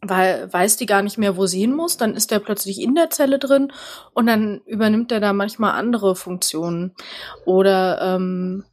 [0.01, 2.95] weil weiß die gar nicht mehr, wo sie hin muss, dann ist der plötzlich in
[2.95, 3.73] der Zelle drin
[4.13, 6.95] und dann übernimmt er da manchmal andere Funktionen.
[7.45, 8.65] Oder ähm,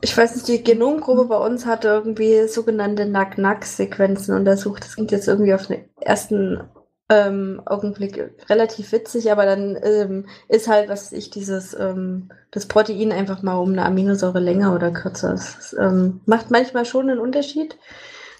[0.00, 4.84] ich weiß nicht, die Genomgruppe bei uns hatte irgendwie sogenannte Nack-Nack-Sequenzen untersucht.
[4.84, 6.62] Das klingt jetzt irgendwie auf den ersten
[7.08, 13.12] ähm, Augenblick relativ witzig, aber dann ähm, ist halt, was ich, dieses, ähm, das Protein
[13.12, 15.30] einfach mal um eine Aminosäure länger oder kürzer.
[15.30, 17.76] Das, ähm, macht manchmal schon einen Unterschied.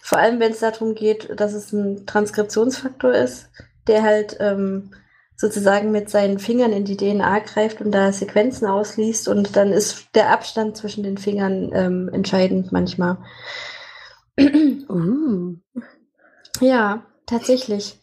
[0.03, 3.51] Vor allem, wenn es darum geht, dass es ein Transkriptionsfaktor ist,
[3.87, 4.91] der halt ähm,
[5.43, 10.07] sozusagen mit seinen Fingern in die DNA greift und da Sequenzen ausliest und dann ist
[10.15, 13.19] der Abstand zwischen den Fingern ähm, entscheidend manchmal.
[14.39, 15.57] uh.
[16.61, 17.99] Ja, tatsächlich.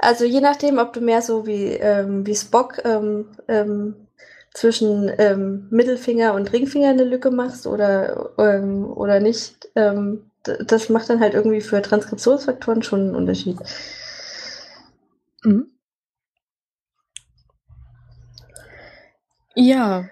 [0.00, 4.08] Also je nachdem, ob du mehr so wie, ähm, wie Spock ähm, ähm,
[4.52, 9.68] zwischen ähm, Mittelfinger und Ringfinger eine Lücke machst oder, ähm, oder nicht,
[10.42, 13.58] das macht dann halt irgendwie für Transkriptionsfaktoren schon einen Unterschied.
[15.44, 15.69] Mhm.
[19.60, 20.08] Ja.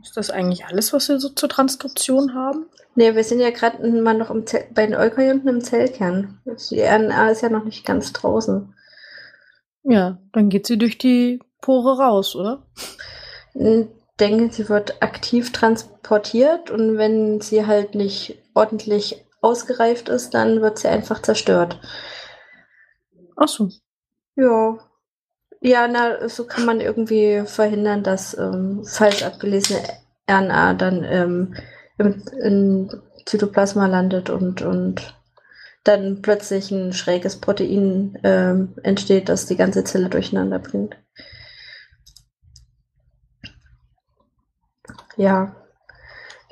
[0.00, 2.66] Ist das eigentlich alles, was wir so zur Transkription haben?
[2.94, 6.40] Nee, wir sind ja gerade mal noch im bei den Eukaryoten im Zellkern.
[6.70, 8.74] Die RNA ist ja noch nicht ganz draußen.
[9.84, 12.66] Ja, dann geht sie durch die Pore raus, oder?
[13.54, 13.86] Ich
[14.18, 20.78] denke, sie wird aktiv transportiert und wenn sie halt nicht ordentlich ausgereift ist, dann wird
[20.78, 21.78] sie einfach zerstört.
[23.36, 23.68] Ach so.
[24.36, 24.78] Ja,
[25.62, 29.80] ja, na, so kann man irgendwie verhindern, dass ähm, falsch abgelesene
[30.28, 31.54] RNA dann ähm,
[31.98, 35.16] im, im Zytoplasma landet und, und
[35.84, 40.96] dann plötzlich ein schräges Protein ähm, entsteht, das die ganze Zelle durcheinander bringt.
[45.16, 45.54] Ja.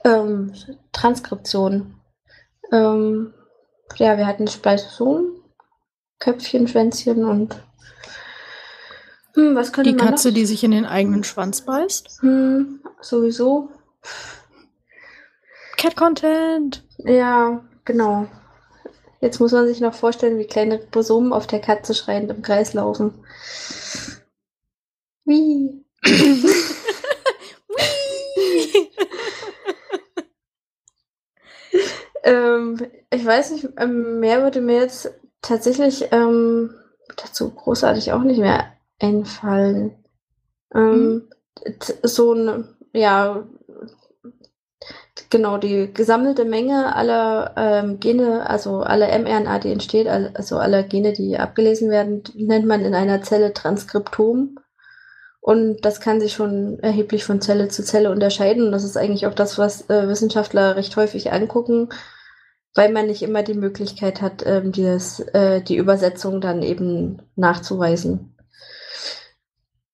[0.05, 0.53] Ähm,
[0.93, 1.97] Transkription.
[2.71, 3.35] Ähm,
[3.97, 5.43] ja, wir hatten Spliceosom,
[6.21, 7.61] Köpfchen, Schwänzchen und
[9.49, 10.35] hm, was könnte die man Katze, noch?
[10.35, 12.19] die sich in den eigenen Schwanz beißt?
[12.21, 13.71] Hm, sowieso.
[15.77, 16.85] Cat Content.
[16.99, 18.27] Ja, genau.
[19.21, 22.75] Jetzt muss man sich noch vorstellen, wie kleine Ribosomen auf der Katze schreiend im Kreis
[22.75, 23.25] laufen.
[25.25, 25.85] Wie?
[32.25, 32.79] ähm,
[33.11, 36.75] ich weiß nicht, ähm, mehr würde mir jetzt tatsächlich ähm,
[37.17, 39.97] dazu großartig auch nicht mehr einfallen.
[40.75, 41.29] Ähm,
[41.65, 41.75] mhm.
[42.03, 43.47] So ein, ja,
[45.31, 51.13] genau, die gesammelte Menge aller ähm, Gene, also aller mRNA, die entsteht, also aller Gene,
[51.13, 54.57] die abgelesen werden, nennt man in einer Zelle Transkriptom.
[55.41, 58.67] Und das kann sich schon erheblich von Zelle zu Zelle unterscheiden.
[58.67, 61.89] Und das ist eigentlich auch das, was äh, Wissenschaftler recht häufig angucken,
[62.75, 68.30] weil man nicht immer die Möglichkeit hat, ähm, dieses, äh, die Übersetzung dann eben nachzuweisen.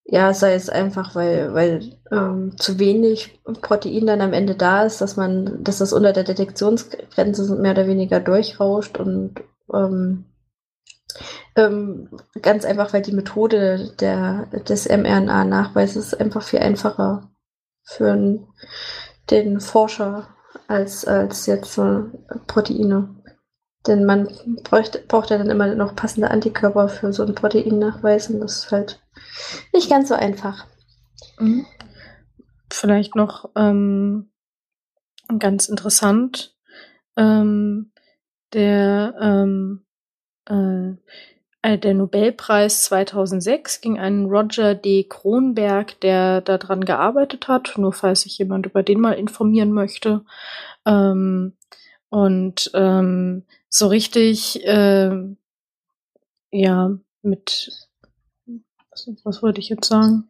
[0.08, 5.00] Ja, sei es einfach, weil, weil ähm, zu wenig Protein dann am Ende da ist,
[5.00, 9.34] dass man, dass das unter der Detektionsgrenze mehr oder weniger durchrauscht und
[9.74, 10.26] ähm,
[11.56, 12.08] ähm,
[12.40, 17.30] ganz einfach, weil die Methode der, des mRNA-Nachweises einfach viel einfacher
[17.82, 18.38] für
[19.30, 20.28] den Forscher
[20.68, 22.02] als, als jetzt äh,
[22.46, 23.16] Proteine.
[23.88, 24.28] Denn man
[24.62, 28.72] bräucht, braucht ja dann immer noch passende Antikörper für so einen Proteinnachweis und das ist
[28.72, 29.00] halt
[29.72, 30.66] nicht ganz so einfach.
[31.38, 31.66] Mhm.
[32.70, 34.30] Vielleicht noch ähm,
[35.38, 36.56] ganz interessant,
[37.16, 37.92] ähm,
[38.52, 39.84] der, ähm,
[40.48, 40.90] äh,
[41.62, 45.04] äh der Nobelpreis 2006 ging an Roger D.
[45.04, 50.24] Kronberg, der daran gearbeitet hat, nur falls sich jemand über den mal informieren möchte.
[50.84, 51.56] Ähm,
[52.08, 55.10] und ähm, so richtig, äh,
[56.50, 56.90] ja,
[57.22, 57.85] mit
[59.24, 60.28] was, wollte ich jetzt sagen?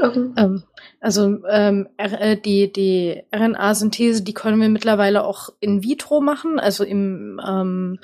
[0.00, 0.30] Okay.
[0.36, 0.64] Ähm,
[1.00, 6.84] also ähm, äh, die, die RNA-Synthese, die können wir mittlerweile auch in vitro machen, also
[6.84, 7.98] im, ähm,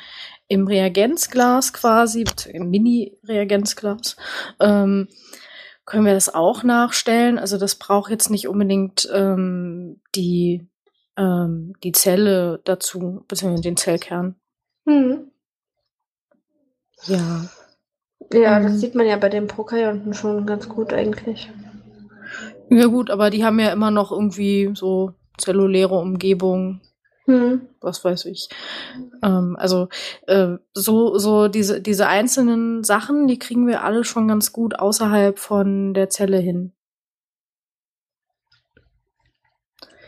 [0.48, 4.16] im Reagenzglas quasi, im Mini-Reagenzglas.
[4.60, 5.08] Ähm,
[5.84, 7.38] können wir das auch nachstellen.
[7.38, 10.68] Also das braucht jetzt nicht unbedingt ähm, die,
[11.16, 14.36] ähm, die Zelle dazu, beziehungsweise den Zellkern.
[14.86, 15.32] Hm.
[17.06, 17.48] Ja.
[18.32, 21.50] Ja, ähm, das sieht man ja bei den Prokaryoten schon ganz gut eigentlich.
[22.68, 26.80] Ja gut, aber die haben ja immer noch irgendwie so zelluläre Umgebung.
[27.24, 27.68] Hm.
[27.80, 28.48] Was weiß ich.
[29.22, 29.88] Ähm, also
[30.26, 35.38] äh, so, so diese, diese einzelnen Sachen, die kriegen wir alle schon ganz gut außerhalb
[35.38, 36.72] von der Zelle hin.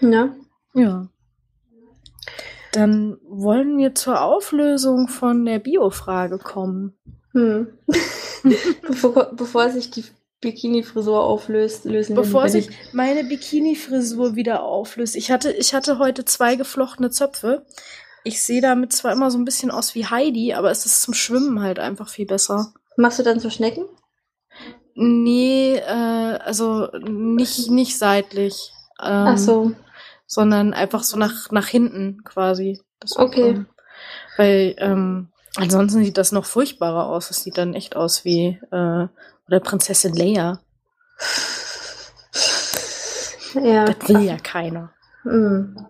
[0.01, 0.35] Ja.
[0.75, 1.09] Ja.
[2.73, 6.97] Dann wollen wir zur Auflösung von der Biofrage kommen.
[7.33, 7.69] Hm.
[8.83, 10.05] bevor, bevor sich die
[10.41, 15.17] Bikini-Frisur auflöst, lösen Bevor sich meine Bikini-Frisur wieder auflöst.
[15.17, 17.65] Ich hatte, ich hatte heute zwei geflochtene Zöpfe.
[18.25, 21.15] Ich sehe damit zwar immer so ein bisschen aus wie Heidi, aber es ist zum
[21.15, 22.75] Schwimmen halt einfach viel besser.
[22.97, 23.87] Machst du dann so Schnecken?
[24.95, 28.73] Nee, äh, also nicht, nicht seitlich.
[29.01, 29.73] Ähm, Ach so.
[30.27, 32.81] Sondern einfach so nach, nach hinten quasi.
[33.17, 33.51] okay.
[33.51, 33.67] Ähm,
[34.37, 37.29] weil, ähm, ansonsten sieht das noch furchtbarer aus.
[37.29, 39.07] Das sieht dann echt aus wie, äh,
[39.47, 40.61] oder Prinzessin Leia.
[43.55, 43.85] Ja.
[43.85, 44.93] Das will ja keiner.
[45.25, 45.87] Mhm.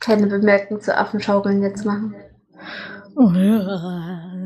[0.00, 2.14] Keine Bemerkung zu Affenschaukeln jetzt machen.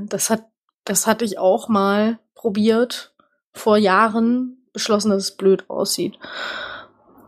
[0.09, 0.45] Das hat,
[0.85, 3.15] das hatte ich auch mal probiert.
[3.53, 6.19] Vor Jahren beschlossen, dass es blöd aussieht.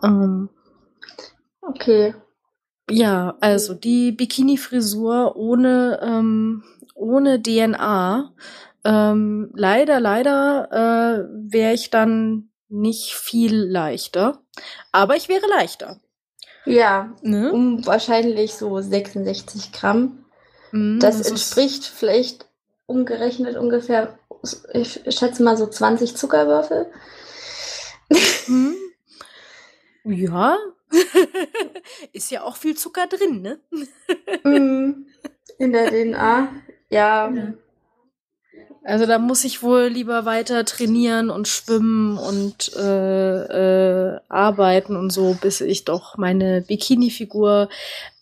[0.03, 0.51] Ähm,
[1.63, 2.15] okay.
[2.91, 8.33] Ja, also die Bikini-Frisur ohne, ähm, ohne DNA
[8.85, 14.41] ähm, leider, leider äh, wäre ich dann nicht viel leichter.
[14.93, 16.01] Aber ich wäre leichter.
[16.65, 17.53] Ja, ne?
[17.53, 20.25] um wahrscheinlich so 66 Gramm.
[20.73, 22.47] Mm, das, das entspricht vielleicht
[22.87, 24.19] umgerechnet ungefähr,
[24.73, 26.87] ich schätze mal so 20 Zuckerwürfel.
[28.47, 28.75] Hm.
[30.05, 30.57] Ja,
[32.13, 33.61] ist ja auch viel Zucker drin, ne?
[34.45, 35.07] Mm,
[35.59, 36.49] in der DNA,
[36.91, 37.31] ja.
[37.31, 37.55] ja.
[38.85, 45.11] Also da muss ich wohl lieber weiter trainieren und schwimmen und äh, äh, arbeiten und
[45.11, 47.69] so, bis ich doch meine Bikini-Figur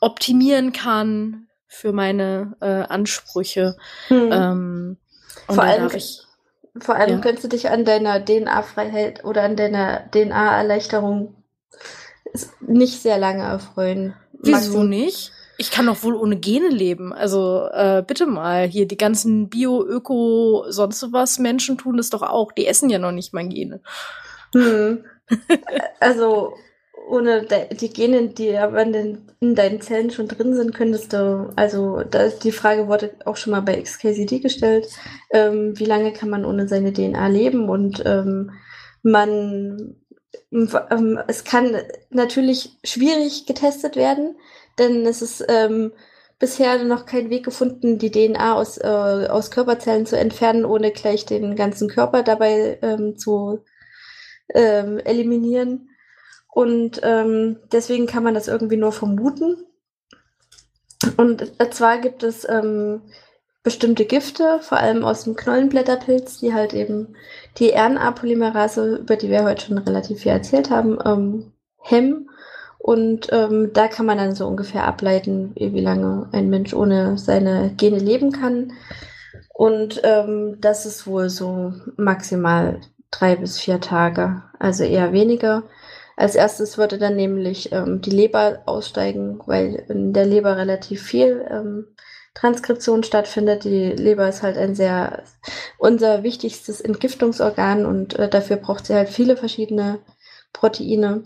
[0.00, 3.76] optimieren kann für meine äh, Ansprüche.
[4.08, 4.30] Hm.
[4.32, 4.96] Ähm,
[5.48, 6.22] vor allem, ich,
[6.78, 7.20] vor allem ja.
[7.20, 11.36] könntest du dich an deiner DNA-Freiheit oder an deiner DNA-Erleichterung
[12.60, 14.14] nicht sehr lange erfreuen.
[14.32, 15.32] Wieso nicht?
[15.58, 17.12] Ich kann doch wohl ohne Gene leben.
[17.12, 22.22] Also äh, bitte mal, hier die ganzen Bio, Öko, sonst was Menschen tun das doch
[22.22, 22.52] auch.
[22.52, 23.80] Die essen ja noch nicht mal Gene.
[24.54, 25.04] Hm.
[26.00, 26.54] also
[27.08, 32.22] ohne die Gene, die aber in, deinen Zellen schon drin sind, könntest du, also da
[32.22, 34.88] ist die Frage wurde auch schon mal bei XKCD gestellt,
[35.30, 38.50] ähm, wie lange kann man ohne seine DNA leben und ähm,
[39.02, 39.94] man
[40.50, 41.76] es kann
[42.10, 44.36] natürlich schwierig getestet werden,
[44.78, 45.92] denn es ist ähm,
[46.38, 48.86] bisher noch kein Weg gefunden, die DNA aus, äh,
[49.28, 53.64] aus Körperzellen zu entfernen, ohne gleich den ganzen Körper dabei ähm, zu
[54.54, 55.90] ähm, eliminieren.
[56.52, 59.64] Und ähm, deswegen kann man das irgendwie nur vermuten.
[61.16, 63.02] Und zwar gibt es ähm,
[63.62, 67.16] bestimmte Gifte, vor allem aus dem Knollenblätterpilz, die halt eben
[67.58, 72.28] die RNA-Polymerase, über die wir heute schon relativ viel erzählt haben, ähm, hemmen
[72.86, 77.72] und ähm, da kann man dann so ungefähr ableiten, wie lange ein Mensch ohne seine
[77.76, 78.74] Gene leben kann.
[79.52, 85.64] Und ähm, das ist wohl so maximal drei bis vier Tage, also eher weniger.
[86.16, 91.44] Als erstes würde dann nämlich ähm, die Leber aussteigen, weil in der Leber relativ viel
[91.50, 91.88] ähm,
[92.36, 93.64] Transkription stattfindet.
[93.64, 95.22] Die Leber ist halt ein sehr
[95.78, 100.00] unser wichtigstes Entgiftungsorgan und äh, dafür braucht sie halt viele verschiedene
[100.52, 101.24] Proteine.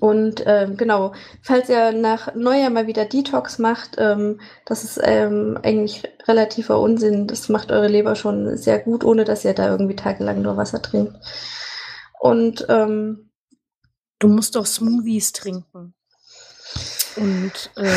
[0.00, 1.12] Und ähm, genau,
[1.42, 7.26] falls ihr nach Neujahr mal wieder Detox macht, ähm, das ist ähm, eigentlich relativer Unsinn.
[7.26, 10.80] Das macht eure Leber schon sehr gut, ohne dass ihr da irgendwie tagelang nur Wasser
[10.80, 11.14] trinkt.
[12.18, 13.30] Und ähm,
[14.18, 15.94] du musst doch Smoothies trinken.
[17.16, 17.88] Und äh,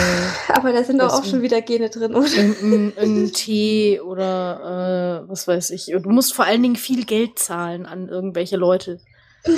[0.50, 2.28] aber da sind doch auch schon wieder Gene drin, oder?
[2.38, 5.94] Ein, ein Tee oder äh, was weiß ich.
[5.94, 9.00] Und du musst vor allen Dingen viel Geld zahlen an irgendwelche Leute.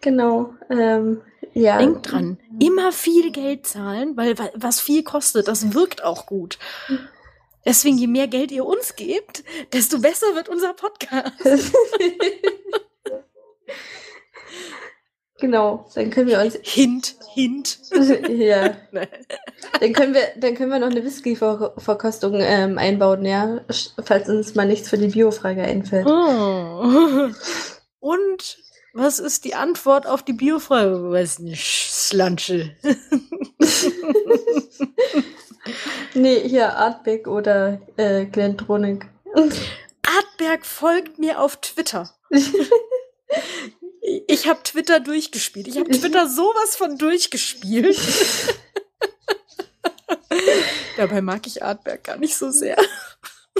[0.00, 0.52] Genau.
[0.68, 1.22] Ähm,
[1.54, 1.78] ja.
[1.78, 6.58] Denk dran, immer viel Geld zahlen, weil was viel kostet, das wirkt auch gut.
[7.64, 11.32] Deswegen, je mehr Geld ihr uns gebt, desto besser wird unser Podcast.
[15.44, 16.58] genau, dann können wir uns.
[16.62, 17.78] Hint, Hint.
[18.28, 18.74] ja.
[19.80, 23.60] Dann können wir, dann können wir noch eine Whisky-Verkostung ähm, einbauen, ja,
[24.04, 26.06] falls uns mal nichts für die Bio-Frage einfällt.
[26.06, 27.30] Oh.
[27.98, 28.58] Und
[28.92, 31.10] was ist die Antwort auf die Bio-Frage?
[31.10, 32.76] Weiß nicht, Slanche.
[36.14, 39.06] nee, hier Artberg oder äh, Glentronik.
[39.34, 42.10] Artberg folgt mir auf Twitter.
[44.26, 45.66] Ich habe Twitter durchgespielt.
[45.66, 47.98] Ich habe Twitter sowas von durchgespielt.
[50.96, 52.76] Dabei mag ich Artberg gar nicht so sehr.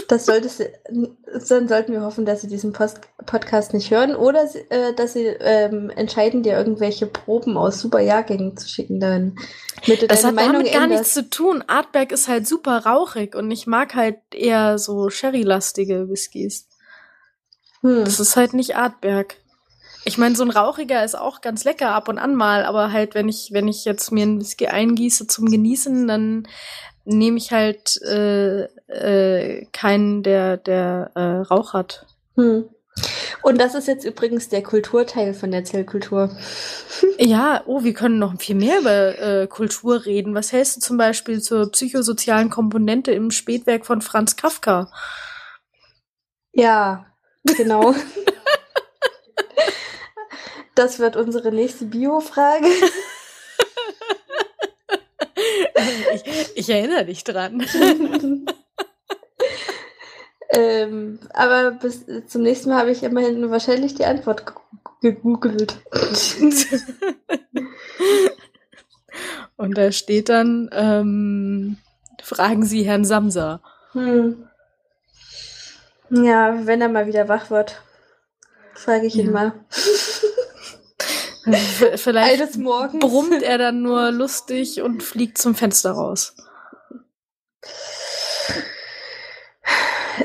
[0.07, 0.69] Das solltest du,
[1.47, 5.25] dann sollten wir hoffen, dass sie diesen Post Podcast nicht hören oder äh, dass sie
[5.25, 8.99] ähm, entscheiden, dir irgendwelche Proben aus super Jahrgängen zu schicken.
[8.99, 9.37] Dann,
[9.85, 11.63] damit das hat Meinung damit gar nichts zu tun.
[11.65, 16.67] Artberg ist halt super rauchig und ich mag halt eher so Sherry-lastige Whiskys.
[17.81, 18.03] Hm.
[18.03, 19.37] Das ist halt nicht Artberg.
[20.07, 23.15] Ich meine, so ein rauchiger ist auch ganz lecker ab und an mal, aber halt,
[23.15, 26.47] wenn ich, wenn ich jetzt mir einen Whisky eingieße zum Genießen, dann
[27.05, 32.05] nehme ich halt äh, äh, keinen, der, der äh, Rauch hat.
[32.35, 32.69] Hm.
[33.41, 36.35] Und das ist jetzt übrigens der Kulturteil von der Zellkultur.
[37.17, 40.35] Ja, oh, wir können noch viel mehr über äh, Kultur reden.
[40.35, 44.91] Was hältst du zum Beispiel zur psychosozialen Komponente im Spätwerk von Franz Kafka?
[46.51, 47.05] Ja,
[47.57, 47.95] genau.
[50.75, 52.67] das wird unsere nächste Bio-Frage.
[56.13, 56.23] ich,
[56.55, 57.65] ich erinnere dich dran.
[60.49, 64.53] ähm, aber bis zum nächsten Mal habe ich immerhin wahrscheinlich die Antwort
[65.01, 65.77] gegoogelt.
[69.57, 71.77] Und da steht dann, ähm,
[72.21, 73.61] fragen Sie Herrn Samsa.
[73.93, 74.49] Hm.
[76.09, 77.81] Ja, wenn er mal wieder wach wird,
[78.73, 79.23] frage ich ja.
[79.23, 79.53] ihn mal.
[81.95, 86.35] Vielleicht brummt er dann nur lustig und fliegt zum Fenster raus.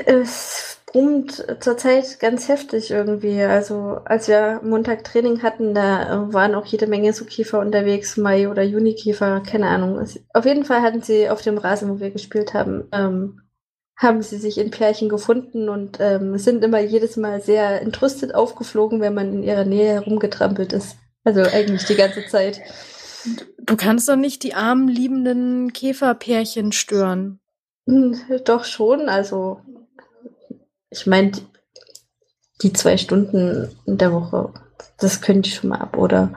[0.05, 3.41] Es brummt zurzeit ganz heftig irgendwie.
[3.43, 8.49] Also als wir Montag Training hatten, da waren auch jede Menge so Kiefer unterwegs, Mai-
[8.49, 10.05] oder Junikiefer, keine Ahnung.
[10.33, 13.41] Auf jeden Fall hatten sie auf dem Rasen, wo wir gespielt haben, ähm,
[13.95, 18.99] haben sie sich in Pärchen gefunden und ähm, sind immer jedes Mal sehr entrüstet aufgeflogen,
[18.99, 20.97] wenn man in ihrer Nähe herumgetrampelt ist.
[21.23, 22.61] Also eigentlich die ganze Zeit.
[23.59, 27.39] Du kannst doch nicht die armen, liebenden Käferpärchen stören.
[27.87, 29.61] Hm, doch schon, also
[30.89, 31.31] ich meine,
[32.61, 34.53] die zwei Stunden in der Woche,
[34.97, 36.33] das könnte ich schon mal ab, oder?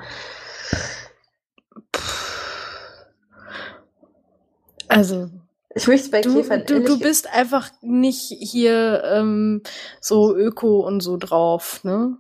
[4.89, 5.30] Also,
[5.74, 9.62] ich möchte bei du, Käfern du, du bist einfach nicht hier ähm,
[10.00, 12.16] so öko und so drauf, ne?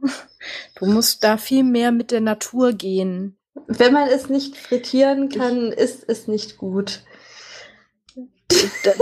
[0.78, 3.38] Du musst da viel mehr mit der Natur gehen.
[3.66, 7.02] Wenn man es nicht frittieren kann, ich, ist es nicht gut.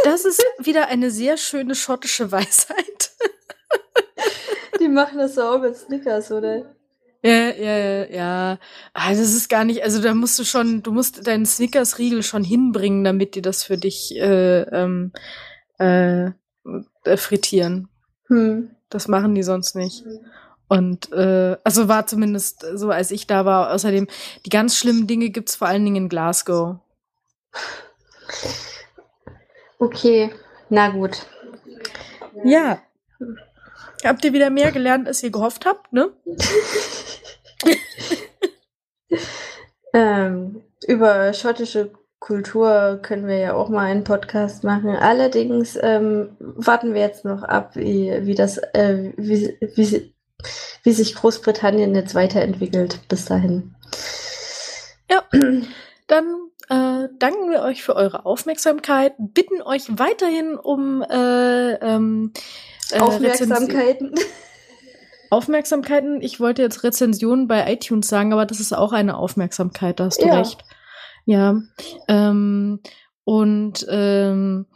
[0.05, 3.11] Das ist wieder eine sehr schöne schottische Weisheit.
[4.80, 6.74] Die machen das so auch mit Snickers, oder?
[7.23, 8.59] Ja, ja, ja, ja.
[8.93, 12.43] Also das ist gar nicht, also da musst du schon, du musst deinen Snickers-Riegel schon
[12.43, 15.12] hinbringen, damit die das für dich äh, ähm,
[15.79, 16.33] äh,
[17.16, 17.89] frittieren.
[18.27, 18.70] Hm.
[18.89, 20.05] Das machen die sonst nicht.
[20.68, 23.73] Und äh, also war zumindest so, als ich da war.
[23.73, 24.09] Außerdem,
[24.45, 26.77] die ganz schlimmen Dinge gibt's vor allen Dingen in Glasgow.
[29.79, 30.33] Okay,
[30.70, 31.27] na gut.
[32.45, 32.81] Ja.
[34.05, 36.11] Habt ihr wieder mehr gelernt, als ihr gehofft habt, ne?
[39.94, 44.90] ähm, über schottische Kultur können wir ja auch mal einen Podcast machen.
[44.90, 50.14] Allerdings ähm, warten wir jetzt noch ab, wie, wie das, äh, wie, wie,
[50.82, 53.74] wie sich Großbritannien jetzt weiterentwickelt bis dahin.
[55.11, 55.24] Ja,
[56.07, 56.24] dann
[56.68, 62.32] äh, danken wir euch für eure Aufmerksamkeit, bitten euch weiterhin um äh, ähm,
[62.93, 64.14] äh, Aufmerksamkeiten.
[65.30, 66.20] Aufmerksamkeiten.
[66.20, 70.20] Ich wollte jetzt Rezensionen bei iTunes sagen, aber das ist auch eine Aufmerksamkeit, da hast
[70.22, 70.38] du ja.
[70.38, 70.62] recht.
[71.24, 71.62] Ja.
[72.09, 72.80] Ähm,
[73.24, 74.66] und ähm,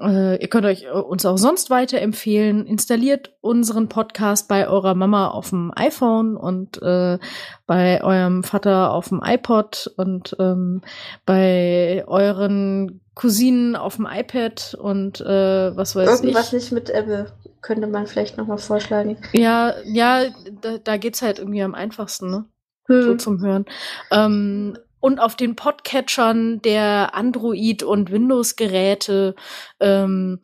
[0.00, 2.66] äh, ihr könnt euch äh, uns auch sonst weiterempfehlen.
[2.66, 7.18] Installiert unseren Podcast bei eurer Mama auf dem iPhone und äh,
[7.66, 10.80] bei eurem Vater auf dem iPod und ähm,
[11.26, 16.24] bei euren Cousinen auf dem iPad und äh, was weiß Irgendwas ich.
[16.24, 19.18] Irgendwas nicht mit Apple könnte man vielleicht nochmal vorschlagen.
[19.32, 20.30] Ja, ja,
[20.60, 22.44] da, da geht's halt irgendwie am einfachsten, ne?
[22.86, 23.02] Hm.
[23.02, 23.66] So zum Hören.
[24.10, 29.34] Ähm, und auf den Podcatchern der Android- und Windows-Geräte
[29.80, 30.40] ähm,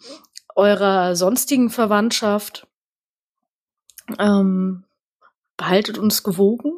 [0.55, 2.67] eurer sonstigen Verwandtschaft.
[4.19, 4.85] Ähm,
[5.57, 6.73] behaltet uns gewogen.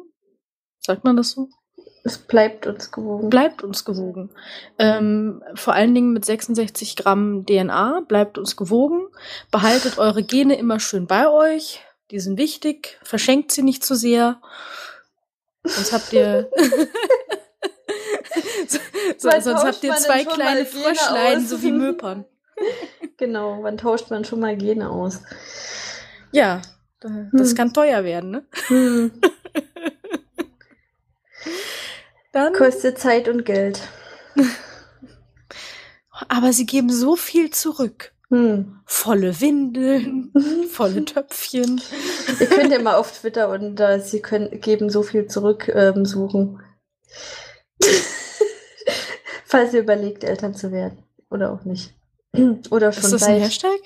[0.79, 1.49] Sagt man das so?
[2.03, 3.29] Es bleibt uns gewogen.
[3.29, 4.29] Bleibt uns gewogen.
[4.77, 8.01] Ähm, vor allen Dingen mit 66 Gramm DNA.
[8.07, 9.07] Bleibt uns gewogen.
[9.51, 11.81] Behaltet eure Gene immer schön bei euch.
[12.11, 12.97] Die sind wichtig.
[13.03, 14.41] Verschenkt sie nicht zu sehr.
[15.63, 16.49] Sonst habt ihr.
[19.17, 22.25] so, sonst habt ihr zwei kleine Fröschlein, so wie Möpern.
[23.17, 25.21] genau, wann tauscht man schon mal Gene aus?
[26.31, 26.61] Ja,
[26.99, 27.55] das hm.
[27.55, 28.45] kann teuer werden, ne?
[28.67, 29.11] Hm.
[32.31, 33.81] Dann, Kostet Zeit und Geld.
[36.27, 38.13] Aber sie geben so viel zurück.
[38.29, 38.79] Hm.
[38.85, 40.31] Volle Windeln,
[40.69, 41.81] volle Töpfchen.
[42.39, 46.05] Ihr könnt ja mal auf Twitter und äh, sie können, geben so viel zurück ähm,
[46.05, 46.61] suchen.
[49.45, 51.03] Falls ihr überlegt, Eltern zu werden.
[51.31, 51.95] Oder auch nicht.
[52.69, 53.79] Oder schon Ist das ein Hashtag?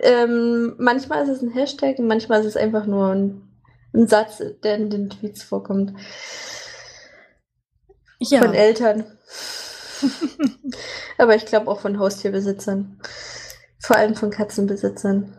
[0.00, 3.48] Ähm, manchmal ist es ein Hashtag und manchmal ist es einfach nur ein,
[3.94, 5.92] ein Satz, der in den Tweets vorkommt.
[8.18, 8.40] Ja.
[8.40, 9.04] Von Eltern.
[11.18, 13.00] Aber ich glaube auch von Haustierbesitzern.
[13.80, 15.36] Vor allem von Katzenbesitzern.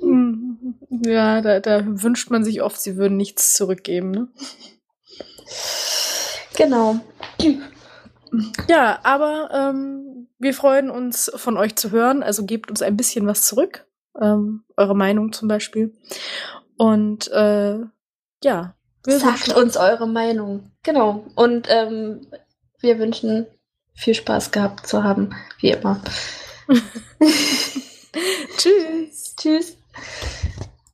[1.04, 4.28] ja, da, da, wünscht man sich oft, sie würden nichts zurückgeben, ne?
[6.56, 7.00] Genau.
[8.68, 12.22] Ja, aber ähm, wir freuen uns, von euch zu hören.
[12.22, 13.86] Also gebt uns ein bisschen was zurück.
[14.20, 15.94] Ähm, eure Meinung zum Beispiel.
[16.76, 17.80] Und äh,
[18.42, 18.74] ja.
[19.06, 20.70] Sagt uns eure Meinung.
[20.82, 21.24] Genau.
[21.34, 22.26] Und ähm,
[22.80, 23.46] wir wünschen
[23.94, 26.00] viel Spaß gehabt zu haben, wie immer.
[28.56, 29.34] Tschüss.
[29.36, 29.76] Tschüss.